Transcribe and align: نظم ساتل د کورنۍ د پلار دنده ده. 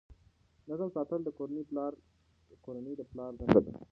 نظم 0.69 0.89
ساتل 0.95 1.19
د 1.23 1.29
کورنۍ 2.63 2.93
د 2.97 3.01
پلار 3.11 3.31
دنده 3.39 3.59
ده. 3.65 3.71